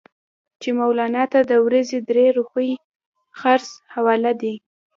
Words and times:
چې 0.61 0.69
مولنا 0.79 1.23
ته 1.33 1.39
د 1.51 1.53
ورځې 1.65 1.97
درې 2.09 2.25
روپۍ 2.37 2.71
خرڅ 3.39 3.67
حواله 3.93 4.31
دي. 4.41 4.55